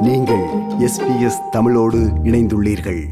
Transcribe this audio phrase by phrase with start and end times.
[0.00, 0.44] நீங்கள்
[0.78, 3.04] எஸ்பிஎஸ் தமிழோடு இணைந்துள்ளீர்கள்.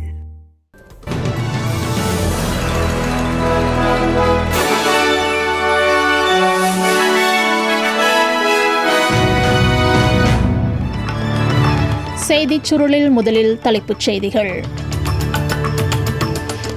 [12.15, 14.65] செய்திச் சுருளில் முதலில் தலைப்புச் செய்திகள்.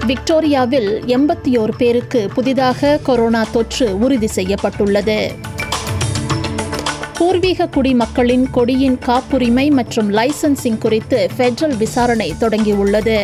[0.07, 5.49] விக்டோரியாவில் எண்பத்தி ஓரு பேருக்கு புதிதாக கொரோனா தொற்று உறுதி செய்யப்பட்டுள்ளது.
[7.21, 13.17] பூர்வீக குடிமக்களின் கொடியின் காப்புரிமை மற்றும் லைசன்சிங் குறித்து ஃபெடரல் விசாரணை தொடங்கியுள்ளது.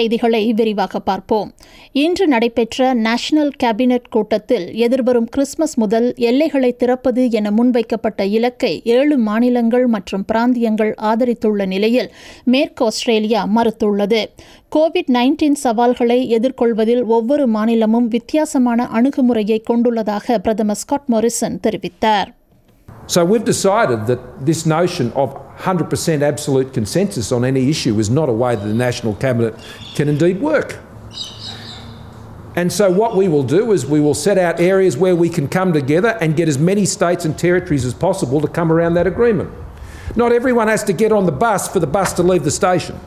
[0.00, 1.48] செய்திகளை விரிவாக பார்ப்போம்.
[2.04, 9.86] இன்று நடைபெற்ற நேஷனல் கேபினெட் கூட்டத்தில் எதிர்வரும் கிறிஸ்துமஸ் முதல் எல்லைகளை திறப்பது என முன்வைக்கப்பட்ட இலக்கை ஏழு மாநிலங்கள்
[9.86, 12.10] மற்றும் பிராந்தியங்கள் ஆதரித்துள்ள நிலையில்
[12.44, 14.22] மேற்கு ஆஸ்திரேலியா மறுத்துள்ளது.
[14.76, 22.30] கோவிட் நைன்டீன் சவால்களை எதிர்கொள்வதில் ஒவ்வொரு மாநிலமும் வித்தியாசமான அணுகுமுறையை கொண்டுள்ளதாக பிரதமர் ஸ்காட் மொரிசன் தெரிவித்தார்.
[23.10, 28.28] So we've decided that this notion of 100% absolute consensus on any issue is not
[28.28, 29.56] a way that the National Cabinet
[29.96, 30.78] can indeed work.
[32.54, 35.48] And so what we will do is we will set out areas where we can
[35.48, 39.08] come together and get as many states and territories as possible to come around that
[39.08, 39.50] agreement.
[40.14, 43.00] Not everyone has to get on the bus for the bus to leave the station.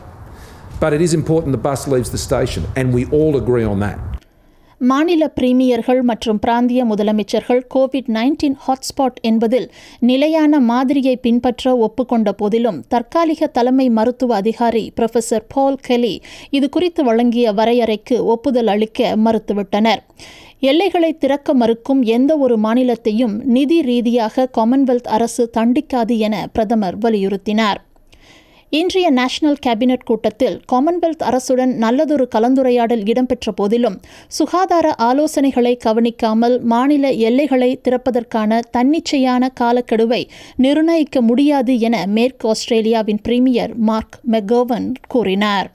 [0.81, 4.12] But it is important the bus leaves the station and we all agree on that.
[4.83, 13.47] மாநில பிரீமியர்கள் மற்றும் பிராந்திய முதலமைச்சர்கள் Covid nineteen hotspot என்பதில் நிலையான மாதிரியை பின்பற்ற ஒப்புக்கொண்ட போதிலும் தற்காலிக
[13.47, 20.03] தலைமை மருத்துவ அதிகாரி புரொஃபசர் பால் கெலி இது குறித்து வழங்கிய வரையறைக்கு ஒப்புதல் அளிக்க மறுத்துவிட்டனர்.
[20.59, 27.81] எல்லைகளை திறக்க மறுக்கும் எந்த ஒரு மாநிலத்தையும் நிதி ரீதியாக காமன்வெல்த் அரசு தண்டிக்காது என பிரதமர் வலியுறுத்தினார்.
[28.73, 33.97] இன்றைய நேஷனல் கேபினெட் கூட்டத்தில் காமன்வெல்த் அரசுடன் நல்லதொரு கலந்துரையாடல் இடம்பெற்ற போதிலும்
[34.37, 40.21] சுகாதார ஆலோசனைகளை கவனிக்காமல் மாநில எல்லைகளை திறப்பதற்கான தன்னிச்சையான காலக்கெடுவை
[40.57, 45.69] நிர்ணயிக்க முடியாது என மேற்கு ஆஸ்திரேலியாவின் பிரீமியர் மார்க் மெகோவன் கூறினார்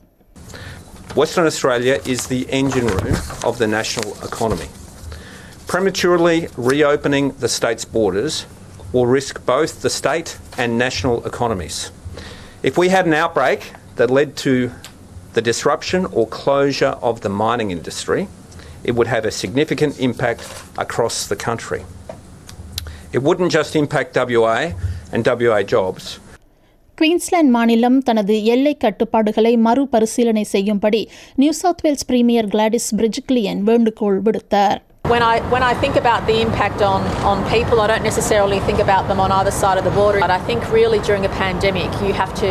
[1.14, 4.68] Western Australia is the engine room of the national economy.
[5.66, 6.36] Prematurely
[6.68, 8.34] reopening the state's borders
[8.92, 11.78] will risk both the state and national economies.
[12.60, 13.60] If we had an outbreak
[13.96, 14.70] that led to
[15.34, 18.26] the disruption or closure of the mining industry,
[18.84, 20.42] it would have a significant impact
[20.76, 21.82] across the country.
[23.12, 24.58] It wouldn't just impact WA
[25.12, 26.06] and WA jobs,
[26.98, 31.02] Queensland மாநிலம் தனது எல்லை கட்டுப்பாடுகளை மறுபரிசீலனை செய்யும்படி
[31.36, 36.42] New South Wales premier Gladys Berejiklian வேண்டுகோள் விடுத்தார் When I, when I think about the
[36.42, 39.90] impact on, on people, I don't necessarily think about them on either side of the
[39.90, 40.20] border.
[40.20, 42.50] But I think really during a pandemic, you have to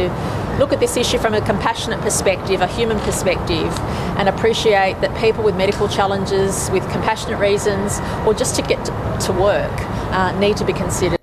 [0.58, 3.70] look at this issue from a compassionate perspective, a human perspective,
[4.18, 8.84] and appreciate that people with medical challenges, with compassionate reasons, or just to get
[9.26, 9.78] to, work,
[10.12, 11.14] uh, need to be considered.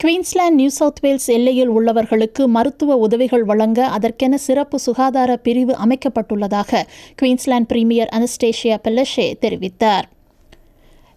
[0.00, 6.84] Queensland New South Wales எல்லையில் உள்ளவர்களுக்கு மருத்துவ உதவிகள் வழங்க அதற்கென சிறப்பு சுகாதார பிரிவு அமைக்கப்பட்டுள்ளதாக
[7.22, 10.08] குயின்ஸ்லாந்து பிரீமியர் அனஸ்டேஷியா பெல்லஷே தெரிவித்தார்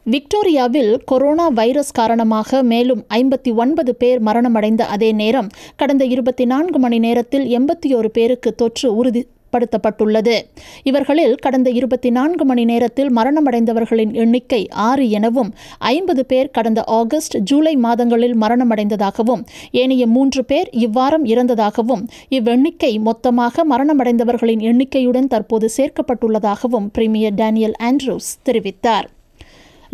[0.06, 7.00] விக்டோரியாவில் கொரோனா வைரஸ் காரணமாக மேலும் ஐம்பத்தி ஒன்பது பேர் மரணமடைந்த அதே நேரம் கடந்த இருபத்தி நான்கு மணி
[7.00, 10.36] நேரத்தில் எண்பத்தி ஒரு பேருக்கு தொற்று உறுதிப்படுத்தப்பட்டுள்ளது.
[10.84, 17.76] இவர்களில் கடந்த இருபத்தி நான்கு மணி நேரத்தில் மரணமடைந்தவர்களின் எண்ணிக்கை ஆறு எனவும் ஐம்பது பேர் கடந்த ஆகஸ்ட் ஜூலை
[17.76, 27.78] மாதங்களில் மரணமடைந்ததாகவும் ஏனைய மூன்று பேர் இவ்வாரம் இறந்ததாகவும் இவ்வெண்ணிக்கை மொத்தமாக மரணமடைந்தவர்களின் எண்ணிக்கையுடன் தற்போது சேர்க்கப்பட்டுள்ளதாகவும் பிரீமியர் டேனியல்
[27.84, 29.10] ஆண்ட்ரூஸ் தெரிவித்தார்.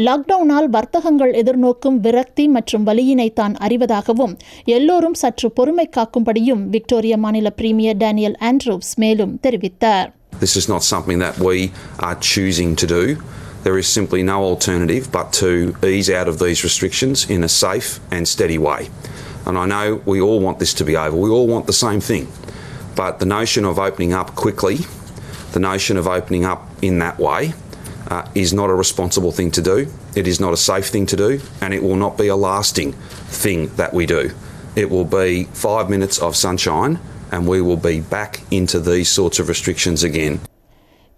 [0.07, 4.33] லாக்டவுனால் வர்த்தகங்கள் எதிர்நோக்கும் விரக்தி மற்றும் வலியினை தான் அறிவதாகவும்
[4.75, 10.09] எல்லோரும் சற்று பொறுமை காக்கும்படியும் விக்டோரியா மாநில பிரீமியர் டேனியல் ஆண்ட்ரூஸ் மேலும் தெரிவித்தார்
[10.43, 11.57] This is not something that we
[12.07, 13.03] are choosing to do.
[13.65, 15.49] There is simply no alternative but to
[15.85, 18.81] ease out of these restrictions in a safe and steady way.
[19.47, 21.17] And I know we all want this to be over.
[21.17, 22.25] We all want the same thing.
[22.95, 24.77] But the notion of opening up quickly,
[25.53, 27.41] the notion of opening up in that way,
[28.09, 29.91] uh, is not a responsible thing to do.
[30.15, 32.93] It is not a safe thing to do, and it will not be a lasting
[32.93, 34.31] thing that we do.
[34.75, 36.99] It will be five minutes of sunshine,
[37.31, 40.39] and we will be back into these sorts of restrictions again.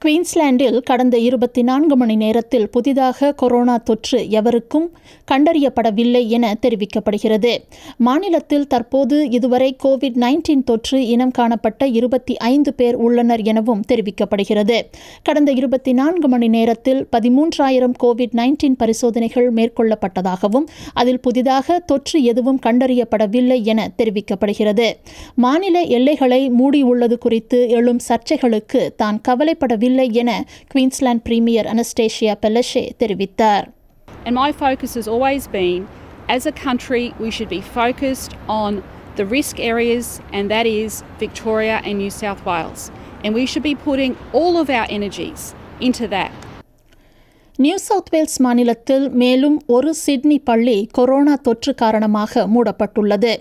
[0.05, 4.87] குயின்ஸ்லாண்டில் கடந்த இருபத்தி நான்கு மணி நேரத்தில் புதிதாக corona தொற்று எவருக்கும்
[5.31, 7.51] கண்டறியப்படவில்லை என தெரிவிக்கப்படுகிறது.
[7.97, 14.81] மாநிலத்தில் தற்போது இதுவரை கோவிட் நைன்டீன் தொற்று இனம் காணப்பட்ட இருபத்தி ஐந்து பேர் உள்ளனர் எனவும் தெரிவிக்கப்படுகிறது.
[15.23, 23.61] கடந்த இருபத்தி நான்கு மணி நேரத்தில் பதிமூன்றாயிரம் கோவிட் நைன்டீன் பரிசோதனைகள் மேற்கொள்ளப்பட்டதாகவும் அதில் புதிதாக தொற்று எதுவும் கண்டறியப்படவில்லை
[23.63, 24.89] என தெரிவிக்கப்படுகிறது.
[25.35, 30.44] மாநில எல்லைகளை மூடியுள்ளது குறித்து எழும் சர்ச்சைகளுக்கு தான் கவலைப்படவில்லை இல்லை என
[30.74, 33.66] குயின்ஸ்லாந்து பிரீமியர் அனஸ்டேஷியா பெலஷே தெரிவித்தார்
[34.26, 35.86] And my focus has always been
[36.28, 38.82] as a country, we should be focused on
[39.16, 42.90] the risk areas, and that is Victoria and New South Wales.
[43.24, 46.32] And we should be putting all of our energies into that.
[47.61, 53.33] New South Wales மாநிலத்தில் மேலும் ஒரு Sydney பள்ளி corona தொற்று காரணமாக மூடப்பட்டுள்ளது.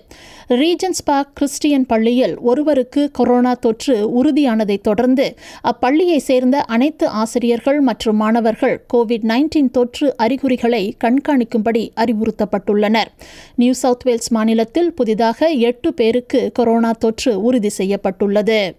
[0.47, 8.85] Regions park Christian பள்ளியில் ஒருவருக்கு corona தொற்று உறுதியானதை தொடர்ந்து அப்பள்ளியை சேர்ந்த அனைத்து ஆசிரியர்கள் மற்றும் மாணவர்கள்
[8.93, 13.11] கோவிட் நைன்டீன் தொற்று அறிகுறிகளை கண்காணிக்கும்படி அறிவுறுத்தப்பட்டுள்ளனர்.
[13.55, 18.75] நியூ சவுத் வேல்ஸ் மாநிலத்தில் புதிதாக எட்டு பேருக்கு கொரோனா தொற்று உறுதி செய்யப்பட்டுள்ளது.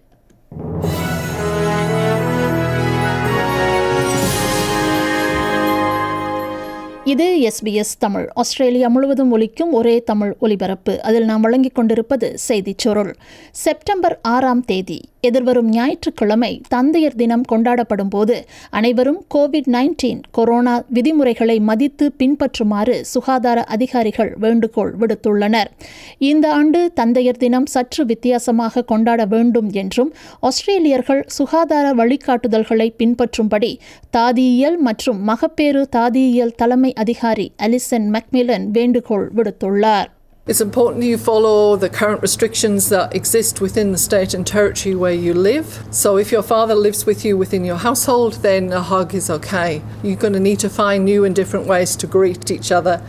[7.13, 8.27] இது எஸ்பிஎஸ் தமிழ்.
[8.33, 11.01] ஆஸ்திரேலியா முழுவதும் ஒலிக்கும் ஒரே தமிழ் ஒலிபரப்பு.
[11.01, 13.15] அதில் நாம் வழங்கிக் கொண்டிருப்பது செய்திச் சுருள்
[13.51, 22.11] செப்டம்பர் ஆறாம் தேதி எதிர்வரும் ஞாயிற்றுக்கிழமை தந்தையர் தினம் கொண்டாடப்படும் போது அனைவரும் கோவிட் நைன்டீன் கொரோனா விதிமுறைகளை மதித்து
[22.19, 25.69] பின்பற்றுமாறு சுகாதார அதிகாரிகள் வேண்டுகோள் விடுத்துள்ளனர்.
[26.17, 33.71] இந்த ஆண்டு தந்தையர் தினம் சற்று வித்தியாசமாக கொண்டாட வேண்டும் என்றும் ஆஸ்திரேலியர்கள் சுகாதார வழிகாட்டுதல்களை பின்பற்றும்படி
[34.17, 40.08] தாதியியல் மற்றும் மகப்பேறு தாதியியல் தலைமை அதிகாரி அலிசன் மெக்மிலன் வேண்டுகோள் விடுத்துள்ளார்
[40.46, 45.12] It's important you follow the current restrictions that exist within the state and territory where
[45.12, 45.84] you live.
[45.90, 49.82] So, if your father lives with you within your household, then a hug is okay.
[50.02, 53.02] You're going to need to find new and different ways to greet each other.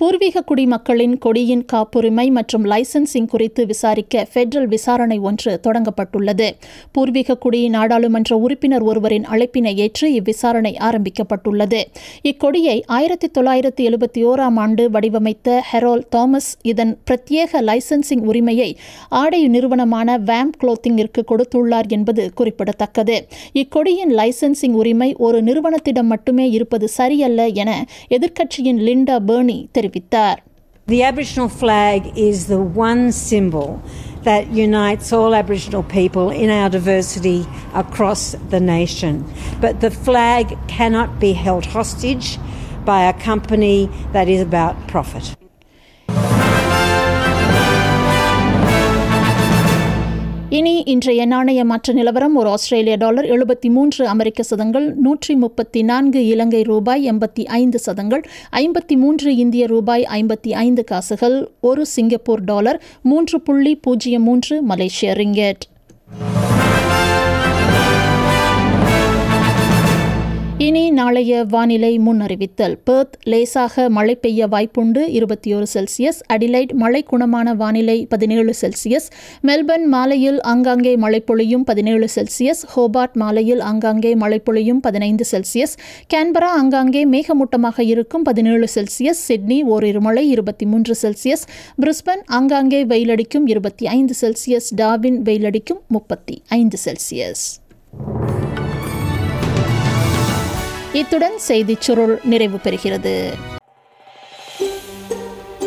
[0.00, 6.50] பூர்வீக குடிமக்களின் கொடியின் காப்புரிமை மற்றும் licensing குறித்து விசாரிக்க federal விசாரணை ஒன்று தொடங்கப்பட்டுள்ளது.
[6.92, 11.80] பூர்வீக குடி நாடாளுமன்ற உறுப்பினர் ஒருவரின் அழைப்பினை ஏற்று இவ்விசாரணை ஆரம்பிக்கப்பட்டுள்ளது.
[12.22, 18.76] இக்கொடியை ஆயிரத்தி தொள்ளாயிரத்தி எழுபத்தி ஓராம் ஆண்டு வடிவமைத்த ஹெரோல் தாமஸ் இதன் பிரத்யேக லைசன்சிங் உரிமையை
[19.08, 23.26] ஆடை நிறுவனமான வேம் குளோத்திங்கிற்கு கொடுத்துள்ளார் என்பது குறிப்பிடத்தக்கது.
[23.54, 29.84] இக்கொடியின் லைசன்சிங் உரிமை ஒரு நிறுவனத்திடம் மட்டுமே இருப்பது சரியல்ல என எதிர்க்கட்சியின் லிண்டா பேர்னி தெரிவித்தார்
[30.86, 33.82] The Aboriginal flag is the one symbol
[34.22, 39.24] that unites all Aboriginal people in our diversity across the nation.
[39.60, 42.38] But the flag cannot be held hostage
[42.84, 45.45] by a company that is about profit.
[50.56, 56.20] இனி இன்றைய நாணய மாற்ற நிலவரம் ஒரு ஆஸ்திரேலிய dollar எழுபத்தி மூன்று அமெரிக்க சதங்கள் நூற்றி முப்பத்தி நான்கு
[56.26, 58.22] இலங்கை ரூபாய் எண்பத்தி ஐந்து சதங்கள்
[58.52, 65.14] ஐம்பத்தி மூன்று இந்திய ரூபாய் ஐம்பத்தி ஐந்து காசுகள் ஒரு சிங்கப்பூர் டாலர் மூன்று புள்ளி பூஜ்ஜியம் மூன்று மலேசிய
[65.14, 65.64] ரிங்கெட்.
[70.58, 72.76] இனி நாளைய வானிலை முன்னறிவித்தல்.
[72.84, 75.08] பெர்த் லேசாக மழை பெய்ய வாய்ப்புண்டு.
[75.08, 76.20] இருபத்தி ஒரு செல்சியஸ்.
[76.32, 79.08] அடிலைட் மழை குணமான வானிலை பதினேழு செல்சியஸ்.
[79.42, 82.62] மெல்பர்ன் மாலையில் ஆங்காங்கே மழை பொழியும் பதினேழு செல்சியஸ்.
[82.76, 85.76] ஹோபார்ட் மாலையில் ஆங்காங்கே மழை பொழியும் பதினைந்து செல்சியஸ்.
[86.14, 89.22] கேன்பரா ஆங்காங்கே மேகமூட்டமாக இருக்கும் பதினேழு செல்சியஸ்.
[89.28, 91.44] சிட்னி ஓரிரு மழை இருபத்தி மூன்று செல்சியஸ்.
[91.82, 94.74] பிரிஸ்பன் ஆங்காங்கே வெயிலடிக்கும் இருபத்தி ஐந்து செல்சியஸ்.
[94.76, 97.65] டாவின் வெயிலடிக்கும் முப்பத்தி ஐந்து செல்சியஸ்.
[100.96, 103.32] இத்துடன் செய்திச் சுருள் நிறைவு பெறுகிறது.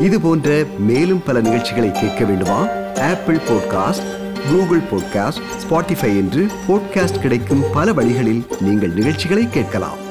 [0.02, 2.68] இது போன்ற மேலும் பல நிகழ்ச்சிகளை கேட்க வேண்டுமா?
[2.96, 4.08] Apple podcast
[4.52, 10.09] Google podcast Spotify என்று பாட்காஸ்ட் கிடைக்கும் பல வழிகளில் நீங்கள் நிகழ்ச்சிகளை கேட்கலாம்.